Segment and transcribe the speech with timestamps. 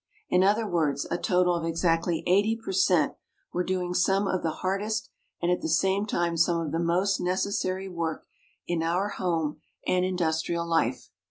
[0.29, 3.13] In other words, a total of ex actly 80 per cent,
[3.53, 7.19] were doing some of the hardest and at the same time some of the most
[7.19, 8.25] necessary work
[8.65, 11.09] in our home and indus INTRODUCTION 17 trial life.